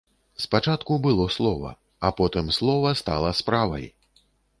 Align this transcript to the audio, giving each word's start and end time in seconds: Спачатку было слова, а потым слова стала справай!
Спачатку 0.43 0.95
было 1.03 1.27
слова, 1.35 1.73
а 2.07 2.11
потым 2.19 2.49
слова 2.57 2.95
стала 3.03 3.31
справай! 3.43 3.85